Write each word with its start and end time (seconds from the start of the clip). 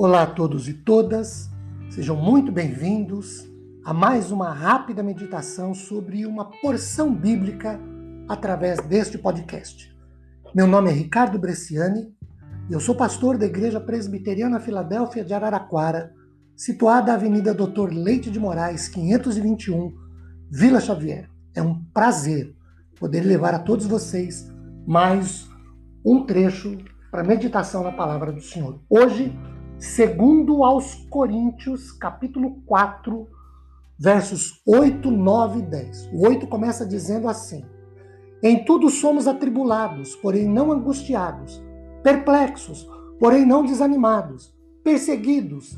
Olá 0.00 0.22
a 0.22 0.26
todos 0.28 0.68
e 0.68 0.74
todas, 0.74 1.50
sejam 1.90 2.14
muito 2.14 2.52
bem-vindos 2.52 3.50
a 3.84 3.92
mais 3.92 4.30
uma 4.30 4.52
rápida 4.52 5.02
meditação 5.02 5.74
sobre 5.74 6.24
uma 6.24 6.44
porção 6.60 7.12
bíblica 7.12 7.80
através 8.28 8.78
deste 8.86 9.18
podcast. 9.18 9.92
Meu 10.54 10.68
nome 10.68 10.88
é 10.88 10.92
Ricardo 10.92 11.36
Bresciani 11.36 12.14
e 12.70 12.72
eu 12.72 12.78
sou 12.78 12.94
pastor 12.94 13.36
da 13.36 13.46
Igreja 13.46 13.80
Presbiteriana 13.80 14.60
Filadélfia 14.60 15.24
de 15.24 15.34
Araraquara, 15.34 16.14
situada 16.56 17.08
na 17.08 17.14
Avenida 17.14 17.52
Doutor 17.52 17.92
Leite 17.92 18.30
de 18.30 18.38
Moraes, 18.38 18.86
521, 18.86 19.92
Vila 20.48 20.80
Xavier. 20.80 21.28
É 21.56 21.60
um 21.60 21.82
prazer 21.92 22.54
poder 23.00 23.22
levar 23.22 23.52
a 23.52 23.58
todos 23.58 23.84
vocês 23.84 24.48
mais 24.86 25.48
um 26.06 26.24
trecho 26.24 26.78
para 27.10 27.24
meditação 27.24 27.82
na 27.82 27.90
palavra 27.90 28.30
do 28.30 28.40
Senhor. 28.40 28.80
Hoje, 28.88 29.36
Segundo 29.78 30.64
aos 30.64 30.96
Coríntios, 31.08 31.92
capítulo 31.92 32.62
4, 32.66 33.28
versos 33.96 34.60
8, 34.66 35.08
9 35.08 35.60
e 35.60 35.62
10. 35.62 36.10
O 36.12 36.26
8 36.26 36.48
começa 36.48 36.84
dizendo 36.84 37.28
assim: 37.28 37.64
Em 38.42 38.64
tudo 38.64 38.90
somos 38.90 39.28
atribulados, 39.28 40.16
porém 40.16 40.48
não 40.48 40.72
angustiados, 40.72 41.62
perplexos, 42.02 42.90
porém 43.20 43.46
não 43.46 43.64
desanimados, 43.64 44.52
perseguidos, 44.82 45.76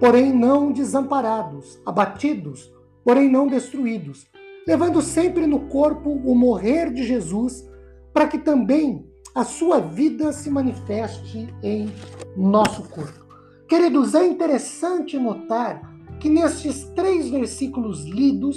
porém 0.00 0.32
não 0.32 0.72
desamparados, 0.72 1.80
abatidos, 1.86 2.68
porém 3.04 3.30
não 3.30 3.46
destruídos, 3.46 4.26
levando 4.66 5.00
sempre 5.00 5.46
no 5.46 5.68
corpo 5.68 6.10
o 6.10 6.34
morrer 6.34 6.92
de 6.92 7.04
Jesus, 7.04 7.64
para 8.12 8.26
que 8.26 8.38
também 8.38 9.06
a 9.34 9.42
sua 9.42 9.80
vida 9.80 10.32
se 10.32 10.48
manifeste 10.48 11.52
em 11.60 11.92
nosso 12.36 12.88
corpo. 12.88 13.24
Queridos, 13.68 14.14
é 14.14 14.24
interessante 14.24 15.18
notar 15.18 15.82
que 16.20 16.28
nestes 16.28 16.84
três 16.94 17.28
versículos 17.28 18.04
lidos, 18.04 18.56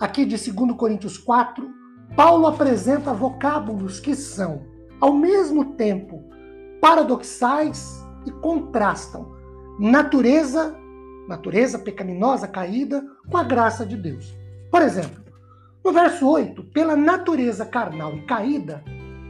aqui 0.00 0.24
de 0.24 0.36
2 0.36 0.76
Coríntios 0.76 1.16
4, 1.16 1.64
Paulo 2.16 2.48
apresenta 2.48 3.14
vocábulos 3.14 4.00
que 4.00 4.16
são, 4.16 4.66
ao 5.00 5.14
mesmo 5.14 5.76
tempo, 5.76 6.24
paradoxais 6.80 8.04
e 8.26 8.32
contrastam 8.32 9.32
natureza, 9.78 10.76
natureza 11.28 11.78
pecaminosa 11.78 12.48
caída, 12.48 13.04
com 13.30 13.36
a 13.36 13.44
graça 13.44 13.86
de 13.86 13.96
Deus. 13.96 14.36
Por 14.72 14.82
exemplo, 14.82 15.22
no 15.84 15.92
verso 15.92 16.28
8, 16.28 16.64
pela 16.64 16.96
natureza 16.96 17.64
carnal 17.64 18.16
e 18.16 18.22
caída, 18.22 18.82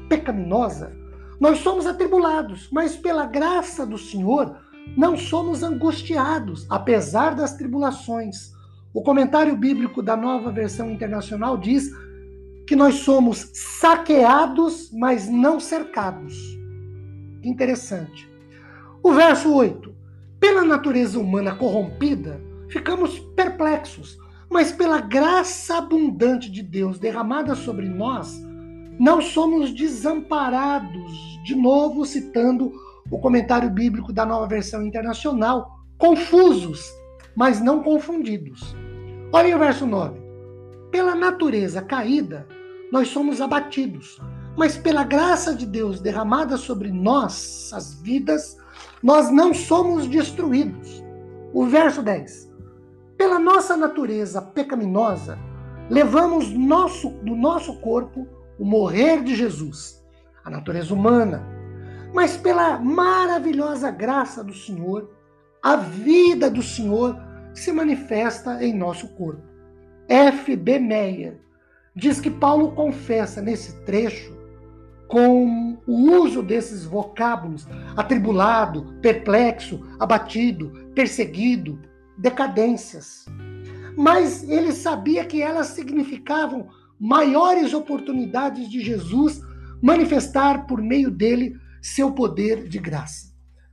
pecaminosa, 0.08 0.96
nós 1.40 1.58
somos 1.58 1.86
atribulados, 1.86 2.68
mas 2.72 2.96
pela 2.96 3.26
graça 3.26 3.86
do 3.86 3.96
Senhor 3.96 4.56
não 4.96 5.16
somos 5.16 5.62
angustiados, 5.62 6.66
apesar 6.68 7.34
das 7.34 7.54
tribulações. 7.54 8.52
O 8.92 9.02
comentário 9.02 9.56
bíblico 9.56 10.02
da 10.02 10.16
nova 10.16 10.50
versão 10.50 10.90
internacional 10.90 11.56
diz 11.56 11.90
que 12.66 12.74
nós 12.74 12.96
somos 12.96 13.50
saqueados, 13.54 14.90
mas 14.92 15.28
não 15.28 15.60
cercados. 15.60 16.58
Interessante. 17.42 18.28
O 19.02 19.12
verso 19.12 19.54
8. 19.54 19.94
Pela 20.40 20.64
natureza 20.64 21.18
humana 21.18 21.54
corrompida, 21.54 22.40
ficamos 22.68 23.18
perplexos, 23.36 24.18
mas 24.50 24.72
pela 24.72 25.00
graça 25.00 25.78
abundante 25.78 26.50
de 26.50 26.62
Deus 26.62 26.98
derramada 26.98 27.54
sobre 27.54 27.88
nós, 27.88 28.40
não 28.98 29.22
somos 29.22 29.72
desamparados. 29.72 31.38
De 31.44 31.54
novo, 31.54 32.04
citando 32.04 32.72
o 33.10 33.18
comentário 33.18 33.70
bíblico 33.70 34.12
da 34.12 34.26
nova 34.26 34.46
versão 34.46 34.82
internacional, 34.82 35.78
confusos, 35.96 36.92
mas 37.34 37.60
não 37.60 37.82
confundidos. 37.82 38.74
Olha 39.32 39.56
o 39.56 39.58
verso 39.58 39.86
9. 39.86 40.20
Pela 40.90 41.14
natureza 41.14 41.80
caída, 41.80 42.46
nós 42.90 43.08
somos 43.08 43.40
abatidos, 43.40 44.20
mas 44.56 44.76
pela 44.76 45.04
graça 45.04 45.54
de 45.54 45.64
Deus 45.66 46.00
derramada 46.00 46.56
sobre 46.56 46.90
nossas 46.90 47.94
vidas, 48.02 48.56
nós 49.02 49.30
não 49.30 49.54
somos 49.54 50.06
destruídos. 50.06 51.02
O 51.52 51.66
verso 51.66 52.02
10. 52.02 52.52
Pela 53.16 53.38
nossa 53.38 53.76
natureza 53.76 54.42
pecaminosa, 54.42 55.38
levamos 55.88 56.50
nosso, 56.50 57.10
do 57.10 57.34
nosso 57.34 57.80
corpo 57.80 58.26
o 58.58 58.64
morrer 58.64 59.22
de 59.22 59.34
Jesus, 59.34 60.02
a 60.44 60.50
natureza 60.50 60.92
humana, 60.92 61.46
mas 62.12 62.36
pela 62.36 62.78
maravilhosa 62.78 63.90
graça 63.90 64.42
do 64.42 64.54
Senhor, 64.54 65.10
a 65.62 65.76
vida 65.76 66.50
do 66.50 66.62
Senhor 66.62 67.16
se 67.54 67.72
manifesta 67.72 68.62
em 68.64 68.72
nosso 68.72 69.08
corpo. 69.14 69.42
F. 70.08 70.56
B. 70.56 70.78
Meyer 70.78 71.38
diz 71.94 72.20
que 72.20 72.30
Paulo 72.30 72.72
confessa 72.72 73.42
nesse 73.42 73.74
trecho, 73.84 74.36
com 75.06 75.78
o 75.86 75.92
uso 76.22 76.42
desses 76.42 76.84
vocábulos, 76.84 77.66
atribulado, 77.96 78.94
perplexo, 79.00 79.84
abatido, 79.98 80.70
perseguido, 80.94 81.78
decadências. 82.16 83.26
Mas 83.96 84.48
ele 84.48 84.70
sabia 84.72 85.24
que 85.24 85.42
elas 85.42 85.68
significavam 85.68 86.68
maiores 86.98 87.72
oportunidades 87.74 88.68
de 88.68 88.80
Jesus 88.80 89.40
manifestar 89.82 90.66
por 90.66 90.82
meio 90.82 91.10
dele 91.10 91.56
seu 91.80 92.12
poder 92.12 92.68
de 92.68 92.78
graça. 92.78 93.28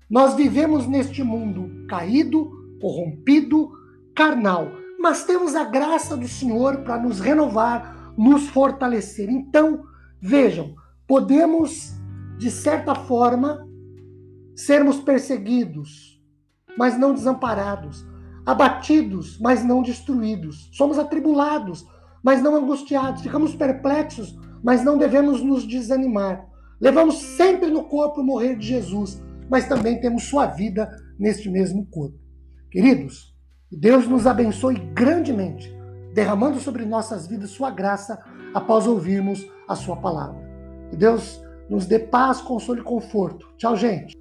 Nós 0.09 0.35
vivemos 0.35 0.87
neste 0.87 1.23
mundo 1.23 1.87
caído, 1.87 2.51
corrompido, 2.79 3.71
carnal, 4.15 4.71
mas 4.99 5.23
temos 5.23 5.55
a 5.55 5.63
graça 5.63 6.15
do 6.15 6.27
Senhor 6.27 6.83
para 6.83 7.01
nos 7.01 7.19
renovar, 7.19 8.13
nos 8.17 8.47
fortalecer. 8.47 9.29
Então, 9.29 9.83
vejam, 10.21 10.75
podemos, 11.07 11.93
de 12.37 12.51
certa 12.51 12.93
forma, 12.93 13.67
sermos 14.55 14.99
perseguidos, 14.99 16.21
mas 16.77 16.97
não 16.97 17.13
desamparados, 17.13 18.05
abatidos, 18.45 19.39
mas 19.39 19.65
não 19.65 19.81
destruídos. 19.81 20.69
Somos 20.71 20.99
atribulados, 20.99 21.85
mas 22.25 22.41
não 22.41 22.55
angustiados. 22.55 23.21
Ficamos 23.21 23.55
perplexos, 23.55 24.35
mas 24.63 24.83
não 24.83 24.97
devemos 24.97 25.43
nos 25.43 25.63
desanimar. 25.63 26.43
Levamos 26.81 27.17
sempre 27.17 27.69
no 27.69 27.83
corpo 27.83 28.21
o 28.21 28.23
morrer 28.23 28.55
de 28.55 28.65
Jesus, 28.65 29.21
mas 29.47 29.67
também 29.67 30.01
temos 30.01 30.23
sua 30.23 30.47
vida 30.47 30.89
neste 31.19 31.47
mesmo 31.51 31.85
corpo. 31.85 32.17
Queridos, 32.71 33.31
Deus 33.71 34.07
nos 34.07 34.25
abençoe 34.25 34.75
grandemente, 34.95 35.71
derramando 36.15 36.59
sobre 36.59 36.83
nossas 36.83 37.27
vidas 37.27 37.51
sua 37.51 37.69
graça 37.69 38.19
após 38.55 38.87
ouvirmos 38.87 39.45
a 39.67 39.75
sua 39.75 39.95
palavra. 39.95 40.41
Que 40.89 40.95
Deus 40.95 41.39
nos 41.69 41.85
dê 41.85 41.99
paz, 41.99 42.41
consolo 42.41 42.79
e 42.79 42.83
conforto. 42.83 43.47
Tchau, 43.55 43.77
gente. 43.77 44.15